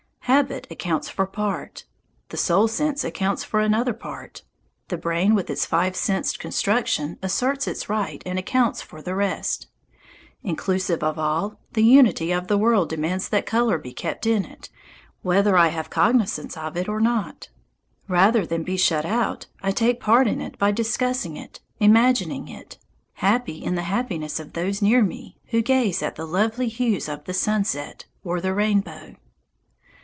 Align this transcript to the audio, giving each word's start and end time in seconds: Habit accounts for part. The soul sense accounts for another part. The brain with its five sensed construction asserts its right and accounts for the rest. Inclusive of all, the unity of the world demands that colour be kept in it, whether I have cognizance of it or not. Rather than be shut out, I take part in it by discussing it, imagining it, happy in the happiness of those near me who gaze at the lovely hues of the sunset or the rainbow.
Habit 0.25 0.65
accounts 0.71 1.09
for 1.09 1.27
part. 1.27 1.83
The 2.29 2.37
soul 2.37 2.69
sense 2.69 3.03
accounts 3.03 3.43
for 3.43 3.59
another 3.59 3.91
part. 3.93 4.43
The 4.87 4.97
brain 4.97 5.35
with 5.35 5.49
its 5.49 5.65
five 5.65 5.93
sensed 5.93 6.39
construction 6.39 7.19
asserts 7.21 7.67
its 7.67 7.89
right 7.89 8.23
and 8.25 8.39
accounts 8.39 8.81
for 8.81 9.01
the 9.01 9.13
rest. 9.13 9.67
Inclusive 10.41 11.03
of 11.03 11.19
all, 11.19 11.59
the 11.73 11.83
unity 11.83 12.31
of 12.31 12.47
the 12.47 12.57
world 12.57 12.87
demands 12.87 13.27
that 13.27 13.45
colour 13.45 13.77
be 13.77 13.91
kept 13.91 14.25
in 14.25 14.45
it, 14.45 14.69
whether 15.21 15.57
I 15.57 15.67
have 15.67 15.89
cognizance 15.89 16.55
of 16.55 16.77
it 16.77 16.87
or 16.87 17.01
not. 17.01 17.49
Rather 18.07 18.45
than 18.45 18.63
be 18.63 18.77
shut 18.77 19.05
out, 19.05 19.47
I 19.61 19.71
take 19.71 19.99
part 19.99 20.27
in 20.29 20.39
it 20.39 20.57
by 20.57 20.71
discussing 20.71 21.35
it, 21.35 21.59
imagining 21.81 22.47
it, 22.47 22.77
happy 23.15 23.61
in 23.61 23.75
the 23.75 23.83
happiness 23.83 24.39
of 24.39 24.53
those 24.53 24.81
near 24.81 25.03
me 25.03 25.35
who 25.47 25.61
gaze 25.61 26.01
at 26.01 26.15
the 26.15 26.25
lovely 26.25 26.69
hues 26.69 27.09
of 27.09 27.25
the 27.25 27.33
sunset 27.33 28.05
or 28.23 28.39
the 28.39 28.53
rainbow. 28.53 29.17